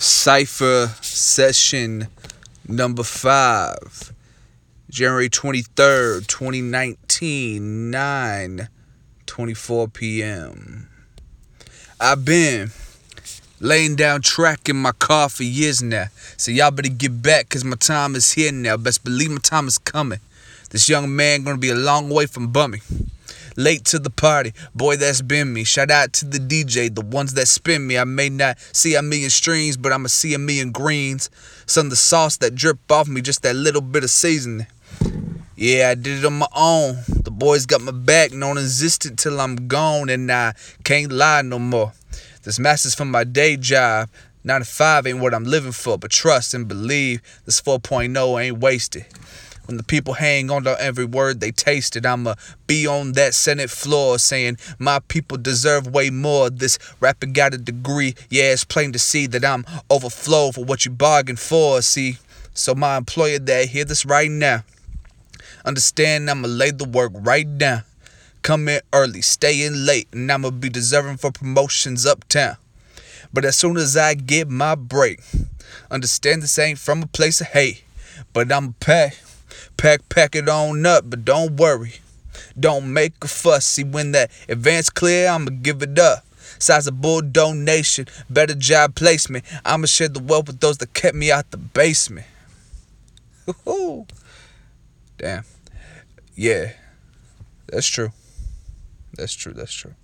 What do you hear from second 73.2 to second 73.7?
But as